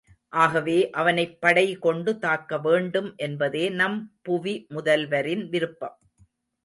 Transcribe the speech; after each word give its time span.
ஆகவே, 0.33 0.89
அவனைப் 0.91 1.41
படை 1.41 1.75
கொண்டு 1.75 2.17
தாக்க 2.17 2.57
வேண்டும் 2.59 3.13
என்பதே 3.17 3.69
நம் 3.71 3.99
புவி 4.21 4.67
முதல்வரின் 4.69 5.49
விருப்பம். 5.49 5.97